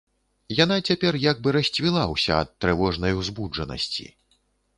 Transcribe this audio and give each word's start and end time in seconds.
Яна 0.59 0.77
цяпер 0.91 1.13
як 1.25 1.43
бы 1.47 1.53
расцвіла 1.57 2.03
ўся 2.15 2.33
ад 2.47 2.53
трывожнай 2.67 3.13
узбуджанасці. 3.21 4.09